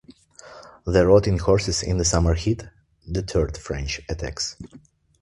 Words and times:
The 0.83 1.05
rotting 1.05 1.37
horses 1.37 1.83
in 1.83 1.97
the 1.99 2.05
summer 2.05 2.33
heat 2.33 2.63
deterred 3.11 3.55
French 3.55 4.01
attacks. 4.09 4.55